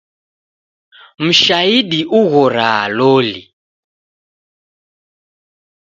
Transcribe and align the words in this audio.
Mshaidi 1.25 1.99
ughoraa 2.21 2.85
loli. 2.97 3.39